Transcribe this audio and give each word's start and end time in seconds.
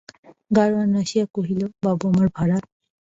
গাড়োয়ান 0.51 0.91
আসিয়া 1.01 1.25
কহিল, 1.35 1.61
বাবু, 1.83 2.03
আমার 2.11 2.27
ভাড়া। 2.35 2.57